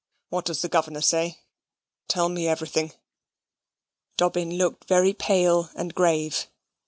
What 0.29 0.45
does 0.45 0.63
the 0.63 0.67
governor 0.67 1.01
say? 1.01 1.41
Tell 2.07 2.27
me 2.27 2.47
everything." 2.47 2.93
Dobbin 4.17 4.57
looked 4.57 4.87
very 4.87 5.13
pale 5.13 5.69
and 5.75 5.93
grave. 5.93 6.47